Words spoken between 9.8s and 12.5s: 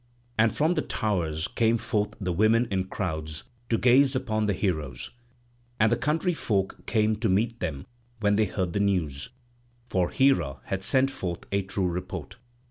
for Hera had sent forth a true report.